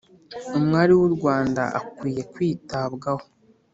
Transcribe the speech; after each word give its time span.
umwari 0.57 0.93
w’u 0.99 1.09
rwanda 1.15 1.63
akwiye 1.79 2.21
kwitabwaho, 2.33 3.25